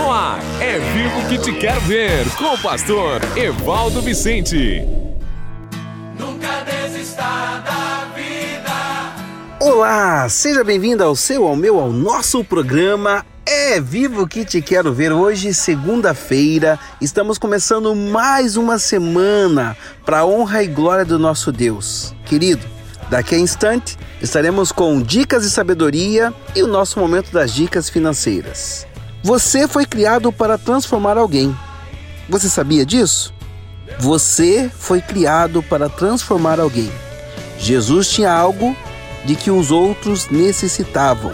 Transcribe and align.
No 0.00 0.10
ar, 0.10 0.40
é 0.62 0.78
vivo 0.78 1.28
que 1.28 1.36
te 1.36 1.52
quero 1.52 1.78
ver, 1.82 2.26
com 2.36 2.54
o 2.54 2.58
pastor 2.58 3.20
Evaldo 3.36 4.00
Vicente. 4.00 4.82
Nunca 6.18 6.64
desista 6.64 7.22
da 7.22 8.08
vida. 8.16 9.60
Olá, 9.60 10.26
seja 10.30 10.64
bem-vindo 10.64 11.04
ao 11.04 11.14
seu, 11.14 11.46
ao 11.46 11.54
meu, 11.54 11.78
ao 11.78 11.92
nosso 11.92 12.42
programa 12.42 13.26
É 13.44 13.78
Vivo 13.78 14.26
que 14.26 14.42
te 14.42 14.62
quero 14.62 14.90
ver. 14.90 15.12
Hoje, 15.12 15.52
segunda-feira, 15.52 16.78
estamos 16.98 17.36
começando 17.36 17.94
mais 17.94 18.56
uma 18.56 18.78
semana 18.78 19.76
para 20.06 20.20
a 20.20 20.26
honra 20.26 20.62
e 20.62 20.66
glória 20.66 21.04
do 21.04 21.18
nosso 21.18 21.52
Deus. 21.52 22.14
Querido, 22.24 22.66
daqui 23.10 23.34
a 23.34 23.38
instante 23.38 23.98
estaremos 24.22 24.72
com 24.72 25.02
dicas 25.02 25.42
de 25.42 25.50
sabedoria 25.50 26.32
e 26.56 26.62
o 26.62 26.66
nosso 26.66 26.98
momento 26.98 27.30
das 27.30 27.52
dicas 27.52 27.90
financeiras. 27.90 28.88
Você 29.22 29.68
foi 29.68 29.84
criado 29.84 30.32
para 30.32 30.56
transformar 30.56 31.18
alguém. 31.18 31.54
Você 32.28 32.48
sabia 32.48 32.86
disso? 32.86 33.34
Você 33.98 34.70
foi 34.74 35.02
criado 35.02 35.62
para 35.62 35.90
transformar 35.90 36.58
alguém. 36.58 36.90
Jesus 37.58 38.08
tinha 38.08 38.32
algo 38.32 38.74
de 39.26 39.36
que 39.36 39.50
os 39.50 39.70
outros 39.70 40.28
necessitavam. 40.30 41.32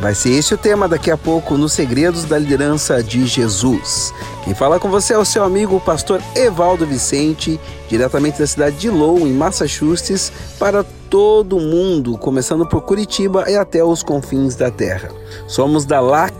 Vai 0.00 0.12
ser 0.12 0.30
esse 0.30 0.52
o 0.52 0.58
tema 0.58 0.88
daqui 0.88 1.08
a 1.08 1.16
pouco 1.16 1.56
nos 1.56 1.72
Segredos 1.72 2.24
da 2.24 2.36
Liderança 2.36 3.00
de 3.00 3.24
Jesus. 3.26 4.12
Quem 4.42 4.52
fala 4.52 4.80
com 4.80 4.90
você 4.90 5.14
é 5.14 5.18
o 5.18 5.24
seu 5.24 5.44
amigo 5.44 5.76
o 5.76 5.80
pastor 5.80 6.20
Evaldo 6.34 6.84
Vicente, 6.84 7.60
diretamente 7.88 8.40
da 8.40 8.46
cidade 8.46 8.76
de 8.76 8.90
Lowell, 8.90 9.28
em 9.28 9.32
Massachusetts, 9.32 10.32
para 10.58 10.84
todo 11.08 11.60
mundo, 11.60 12.18
começando 12.18 12.66
por 12.66 12.82
Curitiba 12.82 13.48
e 13.48 13.56
até 13.56 13.84
os 13.84 14.02
confins 14.02 14.56
da 14.56 14.68
terra. 14.68 15.10
Somos 15.46 15.84
da 15.84 16.00
LAC, 16.00 16.34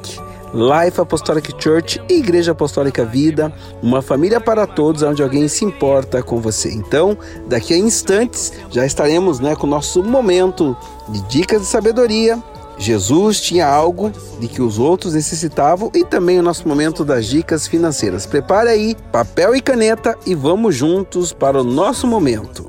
Life 0.54 1.00
Apostolic 1.00 1.52
Church 1.60 2.00
Igreja 2.08 2.52
Apostólica 2.52 3.04
Vida, 3.04 3.52
uma 3.82 4.00
família 4.00 4.40
para 4.40 4.68
todos, 4.68 5.02
onde 5.02 5.20
alguém 5.20 5.48
se 5.48 5.64
importa 5.64 6.22
com 6.22 6.40
você. 6.40 6.70
Então, 6.72 7.18
daqui 7.48 7.74
a 7.74 7.78
instantes 7.78 8.52
já 8.70 8.86
estaremos 8.86 9.40
né, 9.40 9.56
com 9.56 9.66
o 9.66 9.70
nosso 9.70 10.02
momento 10.04 10.76
de 11.08 11.20
dicas 11.22 11.62
de 11.62 11.66
sabedoria. 11.66 12.40
Jesus 12.78 13.40
tinha 13.40 13.66
algo 13.66 14.12
de 14.38 14.46
que 14.48 14.62
os 14.62 14.78
outros 14.78 15.14
necessitavam 15.14 15.90
e 15.92 16.04
também 16.04 16.38
o 16.38 16.42
nosso 16.42 16.68
momento 16.68 17.04
das 17.04 17.26
dicas 17.26 17.66
financeiras. 17.66 18.24
Prepare 18.24 18.68
aí 18.68 18.96
papel 19.10 19.54
e 19.54 19.60
caneta 19.60 20.16
e 20.24 20.34
vamos 20.34 20.76
juntos 20.76 21.32
para 21.32 21.60
o 21.60 21.64
nosso 21.64 22.06
momento. 22.06 22.68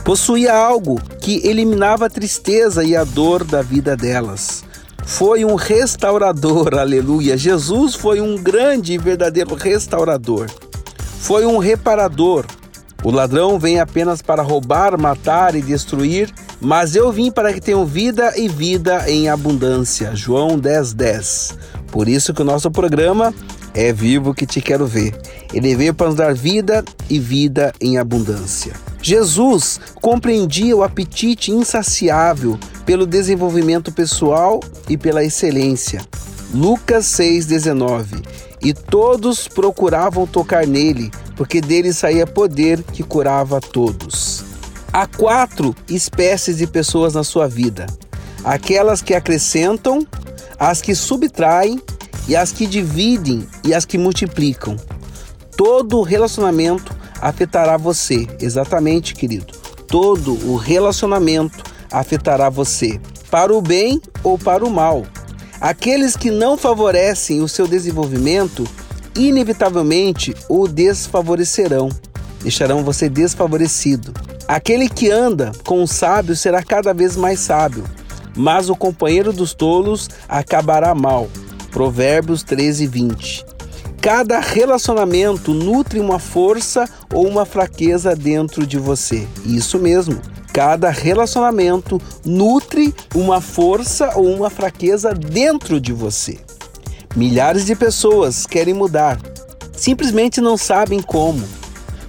Possuía 0.05 0.55
algo 0.55 1.01
que 1.23 1.41
eliminava 1.49 2.05
a 2.05 2.11
tristeza 2.11 2.85
e 2.85 2.95
a 2.95 3.05
dor 3.05 3.43
da 3.43 3.63
vida 3.63 3.97
delas. 3.97 4.63
Foi 5.07 5.47
um 5.47 5.55
restaurador, 5.55 6.75
aleluia. 6.79 7.39
Jesus 7.39 7.95
foi 7.95 8.21
um 8.21 8.37
grande 8.37 8.93
e 8.93 8.99
verdadeiro 8.99 9.55
restaurador. 9.55 10.51
Foi 11.21 11.47
um 11.47 11.57
reparador. 11.57 12.45
O 13.03 13.11
ladrão 13.11 13.59
vem 13.59 13.81
apenas 13.81 14.21
para 14.21 14.43
roubar, 14.43 14.99
matar 15.01 15.55
e 15.55 15.63
destruir, 15.63 16.31
mas 16.61 16.95
eu 16.95 17.11
vim 17.11 17.31
para 17.31 17.53
que 17.53 17.61
tenham 17.61 17.87
vida 17.87 18.35
e 18.37 18.47
vida 18.47 19.11
em 19.11 19.31
abundância. 19.31 20.15
João 20.15 20.59
10:10. 20.59 20.95
10. 20.95 21.59
Por 21.91 22.09
isso 22.09 22.35
que 22.35 22.43
o 22.43 22.45
nosso 22.45 22.71
programa 22.71 23.33
é 23.73 23.91
vivo 23.91 24.35
que 24.35 24.45
te 24.45 24.61
quero 24.61 24.87
ver. 24.87 25.19
Ele 25.53 25.75
veio 25.75 25.95
para 25.95 26.09
nos 26.09 26.17
dar 26.17 26.35
vida 26.35 26.85
e 27.09 27.19
vida 27.19 27.73
em 27.81 27.97
abundância. 27.97 28.75
Jesus 29.07 29.79
compreendia 29.97 30.75
o 30.75 30.83
apetite 30.83 31.51
insaciável 31.51 32.59
pelo 32.87 33.07
desenvolvimento 33.07 33.93
pessoal 33.93 34.61
e 34.89 34.97
pela 34.97 35.23
excelência. 35.23 36.01
Lucas 36.55 37.05
6,19 37.09 38.25
E 38.63 38.73
todos 38.73 39.47
procuravam 39.47 40.27
tocar 40.27 40.67
nele, 40.67 41.11
porque 41.37 41.61
dele 41.61 41.93
saía 41.93 42.27
poder 42.27 42.83
que 42.83 43.03
curava 43.03 43.61
todos. 43.61 44.43
Há 44.91 45.07
quatro 45.07 45.77
espécies 45.87 46.57
de 46.57 46.67
pessoas 46.67 47.13
na 47.13 47.23
sua 47.23 47.47
vida: 47.47 47.85
aquelas 48.43 49.03
que 49.03 49.13
acrescentam, 49.13 50.07
as 50.59 50.81
que 50.81 50.95
subtraem, 50.95 51.79
e 52.27 52.35
as 52.35 52.53
que 52.53 52.67
dividem 52.67 53.47
e 53.63 53.75
as 53.75 53.85
que 53.85 53.99
multiplicam. 53.99 54.79
Todo 55.59 56.01
relacionamento 56.01 57.04
afetará 57.25 57.79
você. 57.79 58.29
Exatamente, 58.39 59.15
querido. 59.15 59.55
Todo 59.89 60.35
o 60.47 60.57
relacionamento 60.57 61.65
afetará 61.91 62.51
você, 62.51 63.01
para 63.31 63.55
o 63.55 63.63
bem 63.63 63.99
ou 64.23 64.39
para 64.39 64.65
o 64.65 64.71
mal. 64.71 65.05
Aqueles 65.59 66.17
que 66.17 66.31
não 66.31 66.59
favorecem 66.59 67.41
o 67.41 67.49
seu 67.49 67.67
desenvolvimento, 67.67 68.65
inevitavelmente 69.17 70.35
o 70.51 70.69
desfavorecerão, 70.69 71.89
deixarão 72.43 72.85
você 72.85 73.09
desfavorecido. 73.09 74.13
Aquele 74.47 74.87
que 74.91 75.11
anda 75.11 75.53
com 75.65 75.83
o 75.83 75.89
sábio 75.89 76.37
será 76.37 76.63
cada 76.63 76.93
vez 76.93 77.17
mais 77.17 77.41
sábio, 77.41 77.85
mas 78.37 78.69
o 78.69 78.77
companheiro 78.77 79.33
dos 79.33 79.55
tolos 79.55 80.11
acabará 80.29 80.95
mal. 80.95 81.31
Provérbios 81.71 82.43
13, 82.43 82.87
20. 82.87 83.54
Cada 84.05 84.39
relacionamento 84.39 85.55
nutre 85.55 85.99
uma 85.99 86.19
força 86.19 86.87
ou 87.11 87.27
uma 87.27 87.47
fraqueza 87.47 88.15
dentro 88.15 88.67
de 88.67 88.79
você. 88.79 89.27
Isso 89.47 89.79
mesmo. 89.79 90.21
Cada 90.53 90.91
relacionamento 90.91 91.99
nutre 92.23 92.95
uma 93.15 93.41
força 93.41 94.13
ou 94.15 94.27
uma 94.27 94.51
fraqueza 94.51 95.15
dentro 95.15 95.81
de 95.81 95.91
você. 95.91 96.39
Milhares 97.17 97.65
de 97.65 97.75
pessoas 97.75 98.45
querem 98.45 98.75
mudar, 98.75 99.19
simplesmente 99.73 100.39
não 100.39 100.59
sabem 100.59 101.01
como. 101.01 101.43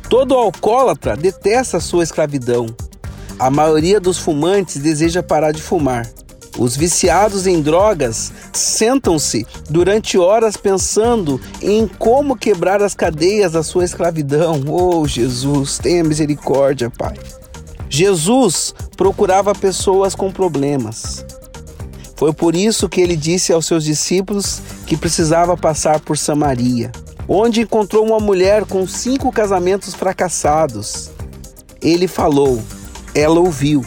Todo 0.10 0.36
alcoólatra 0.36 1.16
detesta 1.16 1.78
a 1.78 1.82
sua 1.82 2.04
escravidão. 2.04 2.66
A 3.40 3.50
maioria 3.50 4.02
dos 4.02 4.18
fumantes 4.18 4.82
deseja 4.82 5.24
parar 5.24 5.54
de 5.54 5.62
fumar. 5.62 6.06
Os 6.58 6.78
viciados 6.78 7.46
em 7.48 7.62
drogas 7.62 8.32
sentam-se 8.54 9.46
durante 9.70 10.18
horas 10.18 10.56
pensando 10.56 11.40
em 11.62 11.88
como 11.88 12.36
quebrar 12.36 12.82
as 12.82 12.96
cadeias 12.96 13.52
da 13.52 13.64
sua 13.64 13.84
escravidão. 13.84 14.64
Oh, 14.68 15.06
Jesus, 15.06 15.78
tenha 15.78 16.04
misericórdia, 16.04 16.90
Pai. 16.90 17.16
Jesus 17.90 18.74
procurava 18.96 19.54
pessoas 19.54 20.16
com 20.16 20.32
problemas. 20.32 21.26
Foi 22.16 22.32
por 22.32 22.56
isso 22.56 22.88
que 22.88 23.02
ele 23.02 23.18
disse 23.18 23.52
aos 23.52 23.66
seus 23.66 23.84
discípulos 23.84 24.62
que 24.88 24.96
precisava 24.96 25.58
passar 25.58 26.00
por 26.00 26.18
Samaria, 26.18 26.92
onde 27.28 27.62
encontrou 27.62 28.06
uma 28.06 28.20
mulher 28.20 28.66
com 28.66 28.88
cinco 28.88 29.32
casamentos 29.32 29.94
fracassados. 29.94 31.12
Ele 31.82 32.08
falou, 32.08 32.62
ela 33.14 33.40
ouviu. 33.40 33.84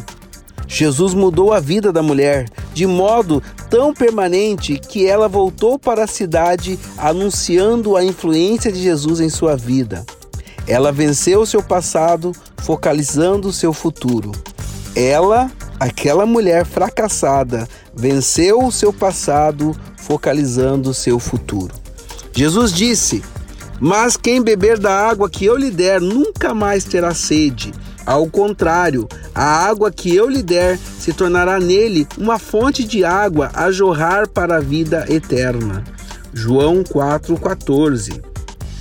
Jesus 0.68 1.14
mudou 1.14 1.52
a 1.52 1.58
vida 1.58 1.90
da 1.90 2.02
mulher 2.02 2.46
de 2.74 2.86
modo 2.86 3.42
tão 3.70 3.92
permanente 3.92 4.78
que 4.78 5.06
ela 5.06 5.26
voltou 5.26 5.78
para 5.78 6.04
a 6.04 6.06
cidade 6.06 6.78
anunciando 6.96 7.96
a 7.96 8.04
influência 8.04 8.70
de 8.70 8.80
Jesus 8.80 9.18
em 9.18 9.30
sua 9.30 9.56
vida. 9.56 10.04
Ela 10.66 10.92
venceu 10.92 11.46
seu 11.46 11.62
passado, 11.62 12.32
focalizando 12.58 13.52
seu 13.52 13.72
futuro. 13.72 14.30
Ela, 14.94 15.50
aquela 15.80 16.26
mulher 16.26 16.66
fracassada, 16.66 17.66
venceu 17.94 18.62
o 18.62 18.70
seu 18.70 18.92
passado, 18.92 19.74
focalizando 19.96 20.92
seu 20.92 21.18
futuro. 21.18 21.74
Jesus 22.32 22.72
disse: 22.72 23.22
Mas 23.80 24.16
quem 24.16 24.42
beber 24.42 24.78
da 24.78 24.92
água 24.92 25.30
que 25.30 25.46
eu 25.46 25.56
lhe 25.56 25.70
der 25.70 26.00
nunca 26.00 26.52
mais 26.52 26.84
terá 26.84 27.14
sede. 27.14 27.72
Ao 28.08 28.26
contrário, 28.26 29.06
a 29.34 29.44
água 29.68 29.90
que 29.92 30.16
eu 30.16 30.30
lhe 30.30 30.42
der 30.42 30.78
se 30.78 31.12
tornará 31.12 31.60
nele 31.60 32.08
uma 32.16 32.38
fonte 32.38 32.82
de 32.82 33.04
água 33.04 33.50
a 33.52 33.70
jorrar 33.70 34.26
para 34.26 34.56
a 34.56 34.60
vida 34.60 35.04
eterna. 35.10 35.84
João 36.32 36.82
4,14 36.82 38.22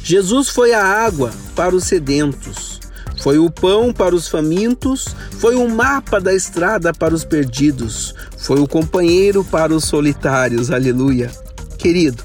Jesus 0.01 0.47
foi 0.47 0.71
a 0.71 0.81
água 0.81 1.29
para 1.57 1.75
os 1.75 1.83
sedentos, 1.83 2.79
foi 3.21 3.37
o 3.37 3.51
pão 3.51 3.91
para 3.91 4.15
os 4.15 4.29
famintos, 4.29 5.13
foi 5.31 5.55
o 5.55 5.67
mapa 5.67 6.21
da 6.21 6.33
estrada 6.33 6.93
para 6.93 7.13
os 7.13 7.25
perdidos, 7.25 8.15
foi 8.37 8.61
o 8.61 8.67
companheiro 8.67 9.43
para 9.43 9.75
os 9.75 9.83
solitários. 9.83 10.71
Aleluia. 10.71 11.29
Querido, 11.77 12.23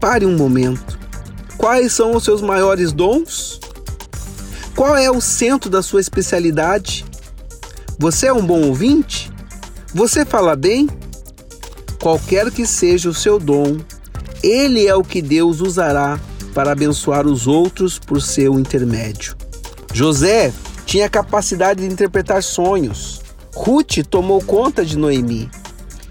pare 0.00 0.24
um 0.24 0.34
momento. 0.34 0.98
Quais 1.58 1.92
são 1.92 2.16
os 2.16 2.24
seus 2.24 2.40
maiores 2.40 2.90
dons? 2.90 3.60
Qual 4.74 4.96
é 4.96 5.10
o 5.10 5.20
centro 5.20 5.68
da 5.68 5.82
sua 5.82 6.00
especialidade? 6.00 7.04
Você 7.98 8.26
é 8.26 8.32
um 8.32 8.44
bom 8.44 8.62
ouvinte? 8.62 9.30
Você 9.94 10.24
fala 10.24 10.56
bem? 10.56 10.88
Qualquer 12.00 12.50
que 12.50 12.66
seja 12.66 13.08
o 13.08 13.14
seu 13.14 13.38
dom, 13.38 13.78
ele 14.42 14.86
é 14.86 14.94
o 14.94 15.04
que 15.04 15.20
Deus 15.20 15.60
usará 15.60 16.18
para 16.54 16.72
abençoar 16.72 17.26
os 17.26 17.46
outros 17.46 17.98
por 17.98 18.20
seu 18.20 18.58
intermédio. 18.58 19.36
José 19.92 20.52
tinha 20.86 21.08
capacidade 21.08 21.86
de 21.86 21.92
interpretar 21.92 22.42
sonhos. 22.42 23.20
Ruth 23.54 23.98
tomou 24.08 24.42
conta 24.42 24.84
de 24.84 24.96
Noemi. 24.96 25.50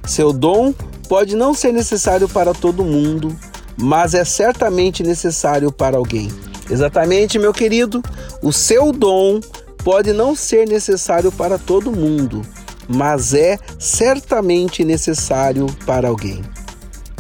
Seu 0.05 0.31
dom 0.31 0.73
pode 1.09 1.35
não 1.35 1.53
ser 1.53 1.73
necessário 1.73 2.29
para 2.29 2.53
todo 2.53 2.85
mundo, 2.85 3.35
mas 3.75 4.13
é 4.13 4.23
certamente 4.23 5.03
necessário 5.03 5.71
para 5.71 5.97
alguém. 5.97 6.29
Exatamente, 6.69 7.37
meu 7.37 7.51
querido, 7.51 8.01
o 8.41 8.51
seu 8.51 8.91
dom 8.91 9.39
pode 9.83 10.13
não 10.13 10.35
ser 10.35 10.67
necessário 10.67 11.31
para 11.31 11.57
todo 11.57 11.91
mundo, 11.91 12.41
mas 12.87 13.33
é 13.33 13.59
certamente 13.79 14.83
necessário 14.83 15.67
para 15.85 16.07
alguém. 16.07 16.41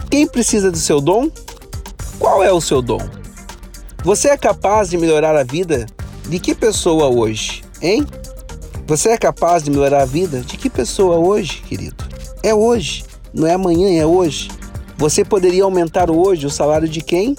Quem 0.09 0.27
precisa 0.27 0.71
do 0.71 0.77
seu 0.77 0.99
dom? 0.99 1.29
Qual 2.19 2.43
é 2.43 2.51
o 2.51 2.61
seu 2.61 2.81
dom? 2.81 2.99
Você 4.03 4.29
é 4.29 4.37
capaz 4.37 4.89
de 4.89 4.97
melhorar 4.97 5.35
a 5.35 5.43
vida 5.43 5.85
de 6.27 6.39
que 6.39 6.55
pessoa 6.55 7.07
hoje, 7.07 7.63
hein? 7.81 8.05
Você 8.87 9.09
é 9.09 9.17
capaz 9.17 9.63
de 9.63 9.71
melhorar 9.71 10.01
a 10.01 10.05
vida 10.05 10.41
de 10.41 10.57
que 10.57 10.69
pessoa 10.69 11.17
hoje, 11.17 11.61
querido? 11.61 12.03
É 12.43 12.53
hoje, 12.53 13.05
não 13.33 13.47
é 13.47 13.53
amanhã, 13.53 13.99
é 13.99 14.05
hoje. 14.05 14.49
Você 14.97 15.23
poderia 15.23 15.63
aumentar 15.63 16.11
hoje 16.11 16.45
o 16.45 16.49
salário 16.49 16.89
de 16.89 17.01
quem? 17.01 17.35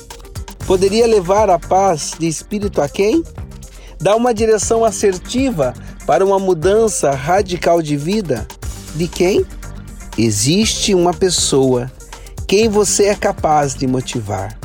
Poderia 0.66 1.06
levar 1.06 1.50
a 1.50 1.58
paz 1.58 2.12
de 2.18 2.26
espírito 2.26 2.80
a 2.80 2.88
quem? 2.88 3.22
Dar 4.02 4.16
uma 4.16 4.34
direção 4.34 4.84
assertiva 4.84 5.72
para 6.04 6.26
uma 6.26 6.36
mudança 6.36 7.12
radical 7.12 7.80
de 7.80 7.96
vida? 7.96 8.48
De 8.96 9.06
quem? 9.06 9.46
Existe 10.18 10.92
uma 10.92 11.14
pessoa 11.14 11.90
quem 12.48 12.68
você 12.68 13.04
é 13.04 13.14
capaz 13.14 13.76
de 13.76 13.86
motivar. 13.86 14.58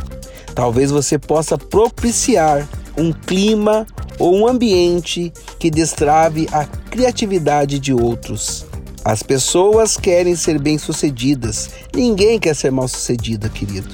Talvez 0.56 0.90
você 0.90 1.20
possa 1.20 1.56
propiciar 1.56 2.68
um 2.98 3.14
clima 3.14 3.86
ou 4.18 4.36
um 4.36 4.48
ambiente 4.48 5.32
que 5.60 5.70
destrave 5.70 6.48
a 6.52 6.66
criatividade 6.66 7.78
de 7.78 7.94
outros. 7.94 8.66
As 9.06 9.22
pessoas 9.22 9.96
querem 9.98 10.36
ser 10.36 10.58
bem-sucedidas, 10.58 11.70
ninguém 11.94 12.40
quer 12.40 12.56
ser 12.56 12.72
mal-sucedida, 12.72 13.48
querido. 13.50 13.90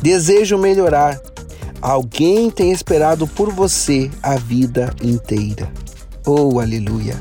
Desejo 0.00 0.56
melhorar, 0.56 1.20
Alguém 1.82 2.50
tem 2.50 2.72
esperado 2.72 3.26
por 3.26 3.50
você 3.50 4.10
a 4.22 4.36
vida 4.36 4.94
inteira. 5.02 5.72
Oh, 6.26 6.60
aleluia! 6.60 7.18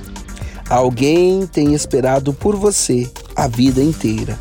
Alguém 0.70 1.48
tem 1.48 1.74
esperado 1.74 2.34
por 2.34 2.58
você 2.58 3.10
a 3.38 3.48
vida 3.48 3.82
inteira. 3.82 4.38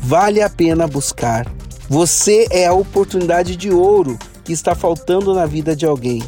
Vale 0.00 0.42
a 0.42 0.50
pena 0.50 0.88
buscar. 0.88 1.46
Você 1.88 2.48
é 2.50 2.66
a 2.66 2.72
oportunidade 2.72 3.54
de 3.54 3.70
ouro 3.70 4.18
que 4.44 4.52
está 4.52 4.74
faltando 4.74 5.32
na 5.32 5.46
vida 5.46 5.76
de 5.76 5.86
alguém. 5.86 6.22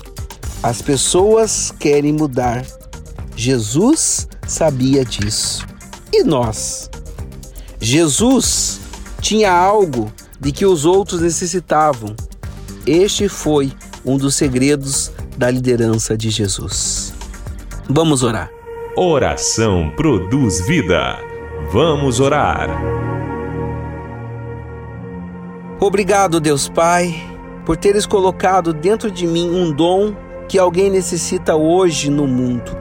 As 0.63 0.81
pessoas 0.81 1.73
querem 1.77 2.13
mudar. 2.13 2.65
Jesus 3.35 4.29
sabia 4.47 5.05
disso. 5.05 5.67
E 6.13 6.23
nós? 6.23 6.89
Jesus 7.81 8.79
tinha 9.21 9.53
algo 9.53 10.11
de 10.41 10.53
que 10.53 10.65
os 10.65 10.85
outros 10.85 11.21
necessitavam 11.21 12.15
este 12.87 13.29
foi 13.29 13.73
um 14.05 14.19
dos 14.19 14.35
segredos 14.35 15.11
da 15.39 15.51
liderança 15.51 16.17
de 16.17 16.29
Jesus. 16.29 17.15
Vamos 17.89 18.23
orar. 18.23 18.51
Oração 18.95 19.91
produz 19.97 20.61
vida. 20.67 21.19
Vamos 21.73 22.21
orar. 22.21 22.69
Obrigado, 25.81 26.41
Deus 26.41 26.69
Pai, 26.69 27.15
por 27.65 27.77
teres 27.77 28.07
colocado 28.07 28.73
dentro 28.73 29.11
de 29.11 29.27
mim 29.27 29.51
um 29.51 29.73
dom 29.73 30.15
que 30.47 30.59
alguém 30.59 30.91
necessita 30.91 31.57
hoje 31.57 32.11
no 32.11 32.27
mundo. 32.27 32.77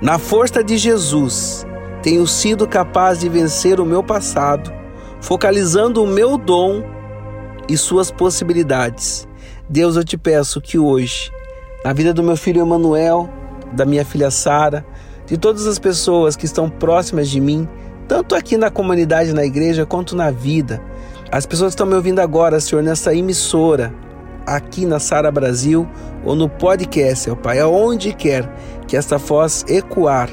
Na 0.00 0.18
força 0.18 0.62
de 0.62 0.78
Jesus, 0.78 1.66
tenho 2.00 2.26
sido 2.26 2.66
capaz 2.66 3.20
de 3.20 3.28
vencer 3.28 3.80
o 3.80 3.84
meu 3.84 4.02
passado, 4.02 4.72
focalizando 5.20 6.02
o 6.02 6.06
meu 6.06 6.38
dom 6.38 6.82
e 7.68 7.76
suas 7.76 8.10
possibilidades 8.10 9.28
Deus, 9.72 9.96
eu 9.96 10.04
te 10.04 10.18
peço 10.18 10.60
que 10.60 10.78
hoje, 10.78 11.32
na 11.82 11.94
vida 11.94 12.12
do 12.12 12.22
meu 12.22 12.36
filho 12.36 12.60
Emanuel, 12.60 13.26
da 13.72 13.86
minha 13.86 14.04
filha 14.04 14.30
Sara, 14.30 14.84
de 15.24 15.38
todas 15.38 15.66
as 15.66 15.78
pessoas 15.78 16.36
que 16.36 16.44
estão 16.44 16.68
próximas 16.68 17.30
de 17.30 17.40
mim, 17.40 17.66
tanto 18.06 18.34
aqui 18.34 18.58
na 18.58 18.70
comunidade, 18.70 19.32
na 19.32 19.46
igreja, 19.46 19.86
quanto 19.86 20.14
na 20.14 20.30
vida, 20.30 20.78
as 21.30 21.46
pessoas 21.46 21.70
que 21.70 21.76
estão 21.76 21.86
me 21.86 21.94
ouvindo 21.94 22.18
agora, 22.18 22.60
Senhor, 22.60 22.82
nessa 22.82 23.14
emissora, 23.14 23.94
aqui 24.44 24.84
na 24.84 25.00
Sara 25.00 25.32
Brasil 25.32 25.88
ou 26.22 26.36
no 26.36 26.50
podcast, 26.50 27.30
ó 27.30 27.34
Pai, 27.34 27.58
aonde 27.58 28.12
quer 28.12 28.46
que 28.86 28.94
esta 28.94 29.16
voz 29.16 29.64
ecoar 29.66 30.28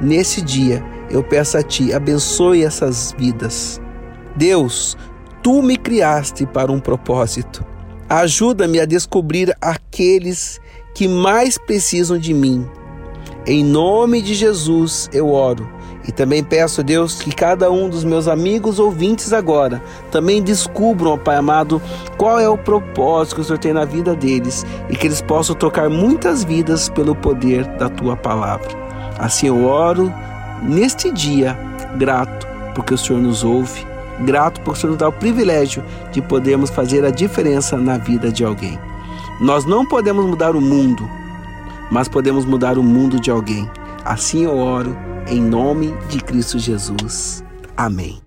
nesse 0.00 0.42
dia, 0.42 0.84
eu 1.08 1.22
peço 1.22 1.56
a 1.56 1.62
Ti, 1.62 1.94
abençoe 1.94 2.64
essas 2.64 3.14
vidas. 3.16 3.80
Deus, 4.34 4.96
Tu 5.40 5.62
me 5.62 5.76
criaste 5.76 6.44
para 6.46 6.72
um 6.72 6.80
propósito. 6.80 7.70
Ajuda-me 8.12 8.78
a 8.78 8.84
descobrir 8.84 9.56
aqueles 9.58 10.60
que 10.94 11.08
mais 11.08 11.56
precisam 11.56 12.18
de 12.18 12.34
mim. 12.34 12.68
Em 13.46 13.64
nome 13.64 14.20
de 14.20 14.34
Jesus 14.34 15.08
eu 15.14 15.30
oro 15.30 15.66
e 16.06 16.12
também 16.12 16.44
peço, 16.44 16.82
Deus, 16.82 17.22
que 17.22 17.34
cada 17.34 17.70
um 17.70 17.88
dos 17.88 18.04
meus 18.04 18.28
amigos 18.28 18.78
ouvintes 18.78 19.32
agora 19.32 19.82
também 20.10 20.42
descubram, 20.42 21.12
ó 21.12 21.16
Pai 21.16 21.36
amado, 21.36 21.80
qual 22.18 22.38
é 22.38 22.46
o 22.46 22.58
propósito 22.58 23.36
que 23.36 23.40
o 23.40 23.44
Senhor 23.44 23.58
tem 23.58 23.72
na 23.72 23.86
vida 23.86 24.14
deles 24.14 24.66
e 24.90 24.94
que 24.94 25.06
eles 25.06 25.22
possam 25.22 25.56
tocar 25.56 25.88
muitas 25.88 26.44
vidas 26.44 26.90
pelo 26.90 27.16
poder 27.16 27.64
da 27.78 27.88
tua 27.88 28.14
palavra. 28.14 28.68
Assim 29.18 29.46
eu 29.46 29.64
oro 29.64 30.12
neste 30.62 31.10
dia, 31.10 31.58
grato 31.96 32.46
porque 32.74 32.92
o 32.92 32.98
Senhor 32.98 33.22
nos 33.22 33.42
ouve, 33.42 33.86
grato 34.20 34.60
Senhor 34.74 34.90
nos 34.90 34.98
dá 34.98 35.08
o 35.08 35.12
privilégio 35.12 35.84
de 36.12 36.20
podermos 36.22 36.70
fazer 36.70 37.04
a 37.04 37.10
diferença 37.10 37.76
na 37.76 37.98
vida 37.98 38.30
de 38.30 38.44
alguém. 38.44 38.78
Nós 39.40 39.64
não 39.64 39.84
podemos 39.84 40.24
mudar 40.24 40.54
o 40.54 40.60
mundo, 40.60 41.08
mas 41.90 42.08
podemos 42.08 42.44
mudar 42.44 42.78
o 42.78 42.82
mundo 42.82 43.20
de 43.20 43.30
alguém. 43.30 43.68
Assim 44.04 44.44
eu 44.44 44.56
oro 44.56 44.96
em 45.26 45.40
nome 45.40 45.94
de 46.08 46.20
Cristo 46.20 46.58
Jesus. 46.58 47.42
Amém. 47.76 48.20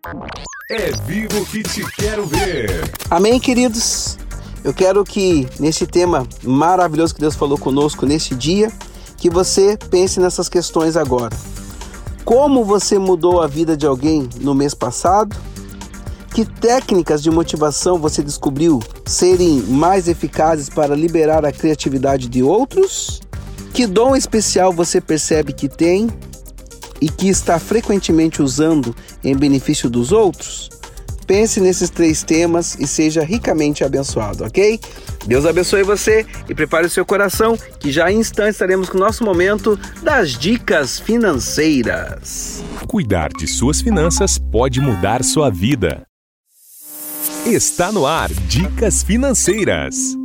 É 0.69 0.91
vivo 1.05 1.45
que 1.45 1.63
te 1.63 1.85
quero 1.91 2.25
ver. 2.25 2.91
Amém, 3.09 3.39
queridos. 3.39 4.17
Eu 4.63 4.73
quero 4.73 5.03
que 5.03 5.47
nesse 5.59 5.85
tema 5.85 6.27
maravilhoso 6.43 7.13
que 7.13 7.21
Deus 7.21 7.35
falou 7.35 7.57
conosco 7.57 8.05
neste 8.05 8.33
dia, 8.33 8.71
que 9.15 9.29
você 9.29 9.77
pense 9.77 10.19
nessas 10.19 10.49
questões 10.49 10.97
agora. 10.97 11.37
Como 12.23 12.65
você 12.65 12.97
mudou 12.97 13.41
a 13.41 13.47
vida 13.47 13.77
de 13.77 13.85
alguém 13.85 14.27
no 14.41 14.55
mês 14.55 14.73
passado? 14.73 15.35
Que 16.35 16.43
técnicas 16.43 17.23
de 17.23 17.31
motivação 17.31 17.97
você 17.97 18.21
descobriu 18.21 18.81
serem 19.05 19.61
mais 19.61 20.09
eficazes 20.09 20.67
para 20.67 20.93
liberar 20.93 21.45
a 21.45 21.51
criatividade 21.51 22.27
de 22.27 22.43
outros? 22.43 23.21
Que 23.73 23.87
dom 23.87 24.17
especial 24.17 24.73
você 24.73 24.99
percebe 24.99 25.53
que 25.53 25.69
tem 25.69 26.09
e 26.99 27.07
que 27.07 27.29
está 27.29 27.57
frequentemente 27.57 28.41
usando 28.41 28.93
em 29.23 29.33
benefício 29.33 29.89
dos 29.89 30.11
outros? 30.11 30.69
Pense 31.25 31.61
nesses 31.61 31.89
três 31.89 32.21
temas 32.21 32.75
e 32.81 32.85
seja 32.85 33.23
ricamente 33.23 33.85
abençoado, 33.85 34.43
ok? 34.43 34.77
Deus 35.25 35.45
abençoe 35.45 35.83
você 35.83 36.25
e 36.49 36.53
prepare 36.53 36.85
o 36.85 36.89
seu 36.89 37.05
coração, 37.05 37.57
que 37.79 37.93
já 37.93 38.11
em 38.11 38.19
instantes 38.19 38.55
estaremos 38.55 38.89
com 38.89 38.97
o 38.97 39.01
nosso 39.01 39.23
momento 39.23 39.79
das 40.03 40.31
dicas 40.31 40.99
financeiras. 40.99 42.61
Cuidar 42.89 43.29
de 43.29 43.47
suas 43.47 43.79
finanças 43.79 44.37
pode 44.37 44.81
mudar 44.81 45.23
sua 45.23 45.49
vida. 45.49 46.05
Está 47.45 47.91
no 47.91 48.07
ar 48.07 48.31
Dicas 48.47 49.03
Financeiras. 49.03 50.17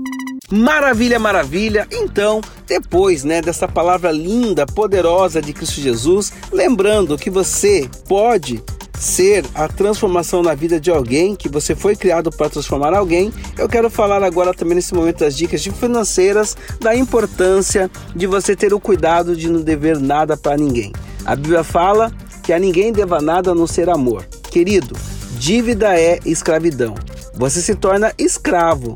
Maravilha, 0.51 1.19
maravilha. 1.19 1.87
Então, 1.93 2.41
depois, 2.67 3.25
né, 3.25 3.43
dessa 3.43 3.69
palavra 3.69 4.11
linda, 4.11 4.65
poderosa 4.65 5.43
de 5.43 5.53
Cristo 5.53 5.83
Jesus, 5.83 6.33
lembrando 6.51 7.19
que 7.19 7.29
você 7.29 7.87
pode 8.09 8.63
ser 8.99 9.45
a 9.55 9.69
transformação 9.69 10.43
na 10.43 10.55
vida 10.55 10.81
de 10.81 10.91
alguém, 10.91 11.37
que 11.37 11.47
você 11.47 11.75
foi 11.75 11.95
criado 11.95 12.31
para 12.31 12.49
transformar 12.49 12.95
alguém, 12.95 13.31
eu 13.59 13.69
quero 13.69 13.91
falar 13.91 14.23
agora 14.23 14.55
também 14.55 14.77
nesse 14.77 14.95
momento 14.95 15.19
das 15.19 15.37
dicas 15.37 15.63
de 15.63 15.71
financeiras 15.71 16.57
da 16.81 16.97
importância 16.97 17.91
de 18.17 18.27
você 18.27 18.57
ter 18.57 18.73
o 18.73 18.81
cuidado 18.81 19.37
de 19.37 19.47
não 19.47 19.61
dever 19.61 20.01
nada 20.01 20.39
para 20.39 20.57
ninguém. 20.57 20.91
A 21.27 21.37
Bíblia 21.37 21.63
fala 21.63 22.11
que 22.43 22.51
a 22.51 22.59
ninguém 22.59 22.95
deva 22.95 23.21
nada 23.21 23.51
a 23.51 23.55
não 23.55 23.67
ser 23.67 23.91
amor. 23.91 24.25
Querido, 24.51 24.97
dívida 25.39 26.01
é 26.01 26.19
escravidão. 26.25 26.95
Você 27.41 27.63
se 27.63 27.75
torna 27.75 28.13
escravo 28.19 28.95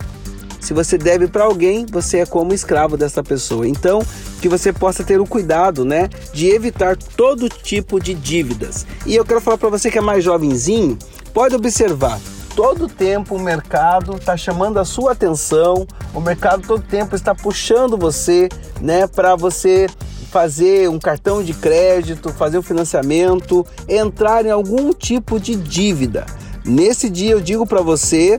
se 0.60 0.72
você 0.72 0.98
deve 0.98 1.28
para 1.28 1.44
alguém, 1.44 1.84
você 1.84 2.18
é 2.18 2.26
como 2.26 2.54
escravo 2.54 2.96
dessa 2.96 3.22
pessoa. 3.22 3.66
Então, 3.66 4.02
que 4.40 4.48
você 4.48 4.70
possa 4.70 5.02
ter 5.02 5.18
o 5.18 5.26
cuidado, 5.26 5.84
né, 5.84 6.08
de 6.32 6.48
evitar 6.48 6.96
todo 6.96 7.48
tipo 7.48 7.98
de 7.98 8.14
dívidas. 8.14 8.86
E 9.06 9.16
eu 9.16 9.24
quero 9.24 9.40
falar 9.40 9.58
para 9.58 9.70
você 9.70 9.90
que 9.90 9.98
é 9.98 10.00
mais 10.00 10.22
jovenzinho, 10.22 10.98
pode 11.32 11.54
observar 11.54 12.20
todo 12.54 12.86
tempo 12.86 13.34
o 13.34 13.38
mercado 13.38 14.16
está 14.16 14.36
chamando 14.36 14.78
a 14.78 14.84
sua 14.84 15.12
atenção, 15.12 15.86
o 16.14 16.20
mercado 16.20 16.66
todo 16.66 16.82
tempo 16.82 17.16
está 17.16 17.34
puxando 17.34 17.98
você, 17.98 18.48
né, 18.80 19.06
para 19.06 19.34
você 19.34 19.86
fazer 20.30 20.88
um 20.88 20.98
cartão 20.98 21.42
de 21.42 21.52
crédito, 21.52 22.28
fazer 22.30 22.58
um 22.58 22.62
financiamento, 22.62 23.66
entrar 23.88 24.46
em 24.46 24.50
algum 24.50 24.92
tipo 24.92 25.40
de 25.40 25.56
dívida. 25.56 26.26
Nesse 26.64 27.10
dia 27.10 27.32
eu 27.32 27.40
digo 27.40 27.66
para 27.66 27.82
você 27.82 28.38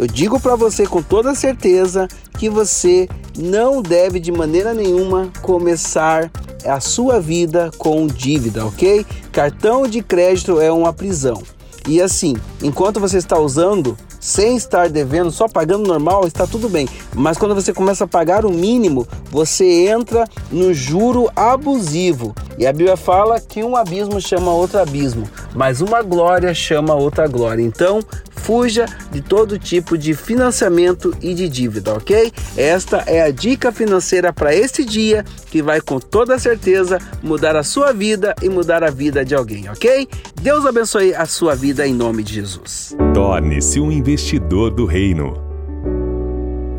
eu 0.00 0.06
digo 0.06 0.40
para 0.40 0.56
você 0.56 0.86
com 0.86 1.02
toda 1.02 1.34
certeza 1.34 2.08
que 2.38 2.48
você 2.48 3.06
não 3.36 3.82
deve 3.82 4.18
de 4.18 4.32
maneira 4.32 4.72
nenhuma 4.72 5.30
começar 5.42 6.30
a 6.64 6.80
sua 6.80 7.20
vida 7.20 7.70
com 7.76 8.06
dívida, 8.06 8.64
ok? 8.64 9.04
Cartão 9.30 9.86
de 9.86 10.02
crédito 10.02 10.58
é 10.58 10.72
uma 10.72 10.90
prisão. 10.90 11.42
E 11.86 12.00
assim, 12.00 12.34
enquanto 12.62 12.98
você 12.98 13.18
está 13.18 13.38
usando 13.38 13.94
sem 14.18 14.56
estar 14.56 14.88
devendo, 14.88 15.30
só 15.30 15.48
pagando 15.48 15.86
normal, 15.86 16.26
está 16.26 16.46
tudo 16.46 16.68
bem. 16.68 16.88
Mas 17.14 17.38
quando 17.38 17.54
você 17.54 17.72
começa 17.72 18.04
a 18.04 18.08
pagar 18.08 18.44
o 18.44 18.50
mínimo, 18.50 19.06
você 19.30 19.88
entra 19.88 20.24
no 20.50 20.72
juro 20.72 21.30
abusivo. 21.34 22.34
E 22.58 22.66
a 22.66 22.72
Bíblia 22.72 22.96
fala 22.96 23.40
que 23.40 23.62
um 23.62 23.76
abismo 23.76 24.20
chama 24.20 24.50
outro 24.50 24.78
abismo, 24.78 25.28
mas 25.54 25.80
uma 25.80 26.02
glória 26.02 26.52
chama 26.54 26.94
outra 26.94 27.26
glória. 27.26 27.62
Então, 27.62 28.00
fuja 28.30 28.86
de 29.10 29.20
todo 29.20 29.58
tipo 29.58 29.96
de 29.96 30.14
financiamento 30.14 31.14
e 31.20 31.34
de 31.34 31.48
dívida, 31.48 31.94
ok? 31.94 32.32
Esta 32.56 32.98
é 33.06 33.22
a 33.22 33.30
dica 33.30 33.70
financeira 33.70 34.32
para 34.32 34.54
este 34.54 34.84
dia 34.84 35.24
que 35.50 35.62
vai 35.62 35.80
com 35.80 35.98
toda 35.98 36.38
certeza 36.38 36.98
mudar 37.22 37.56
a 37.56 37.62
sua 37.62 37.92
vida 37.92 38.34
e 38.42 38.48
mudar 38.48 38.82
a 38.82 38.90
vida 38.90 39.24
de 39.24 39.34
alguém, 39.34 39.68
ok? 39.68 40.08
Deus 40.40 40.64
abençoe 40.64 41.14
a 41.14 41.26
sua 41.26 41.54
vida 41.54 41.86
em 41.86 41.94
nome 41.94 42.22
de 42.22 42.34
Jesus. 42.34 42.96
Torne-se 43.12 43.80
um 43.80 43.92
investidor 43.92 44.70
do 44.70 44.86
reino. 44.86 45.49